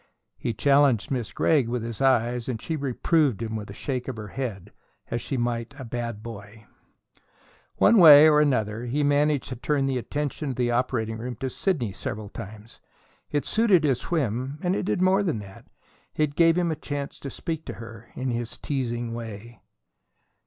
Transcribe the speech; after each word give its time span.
He 0.39 0.51
challenged 0.51 1.11
Miss 1.11 1.31
Gregg 1.31 1.67
with 1.69 1.83
his 1.83 2.01
eyes, 2.01 2.49
and 2.49 2.59
she 2.59 2.75
reproved 2.75 3.39
him 3.43 3.55
with 3.55 3.69
a 3.69 3.73
shake 3.73 4.07
of 4.07 4.15
her 4.17 4.29
head, 4.29 4.71
as 5.11 5.21
she 5.21 5.37
might 5.37 5.75
a 5.79 5.85
bad 5.85 6.23
boy. 6.23 6.65
One 7.75 7.97
way 7.97 8.25
and 8.27 8.35
another, 8.41 8.85
he 8.85 9.03
managed 9.03 9.49
to 9.49 9.57
turn 9.57 9.85
the 9.85 9.99
attention 9.99 10.49
of 10.49 10.55
the 10.55 10.71
operating 10.71 11.19
room 11.19 11.35
to 11.35 11.51
Sidney 11.51 11.91
several 11.93 12.29
times. 12.29 12.81
It 13.29 13.45
suited 13.45 13.83
his 13.83 14.01
whim, 14.09 14.57
and 14.63 14.75
it 14.75 14.85
did 14.87 15.03
more 15.03 15.21
than 15.21 15.37
that: 15.37 15.67
it 16.15 16.33
gave 16.33 16.57
him 16.57 16.71
a 16.71 16.75
chance 16.75 17.19
to 17.19 17.29
speak 17.29 17.63
to 17.65 17.73
her 17.73 18.09
in 18.15 18.31
his 18.31 18.57
teasing 18.57 19.13
way. 19.13 19.61